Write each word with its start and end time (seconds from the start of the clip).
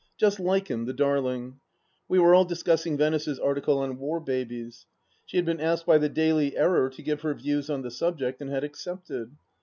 Just 0.17 0.39
like 0.39 0.67
him, 0.67 0.85
the 0.85 0.93
darling 0.95 1.43
1 2.07 2.07
We 2.07 2.17
were 2.17 2.33
all 2.33 2.43
discussing 2.43 2.97
Venice's 2.97 3.37
article 3.37 3.77
on 3.77 3.99
War 3.99 4.19
Babies, 4.19 4.87
She 5.27 5.37
had 5.37 5.45
been 5.45 5.59
asked 5.61 5.85
by 5.85 5.99
the 5.99 6.09
Daily 6.09 6.57
Error 6.57 6.89
to 6.89 7.03
give 7.03 7.21
her 7.21 7.35
views 7.35 7.69
on 7.69 7.83
the 7.83 7.91
subject, 7.91 8.41
and 8.41 8.49
had 8.49 8.63
accepted. 8.63 9.35